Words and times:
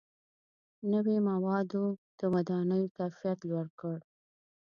•نوي 0.91 1.17
موادو 1.29 1.83
د 2.19 2.21
ودانیو 2.33 2.93
کیفیت 2.97 3.39
لوړ 3.49 3.67
کړ. 3.79 3.97